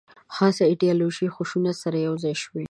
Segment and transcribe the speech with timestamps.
[0.35, 2.59] خاصه ایدیالوژي خشونت سره یو ځای شوې.